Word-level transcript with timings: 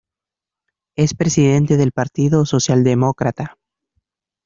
Es 0.97 1.13
presidente 1.13 1.77
del 1.77 1.91
Partido 1.91 2.43
Socialdemócrata. 2.47 3.57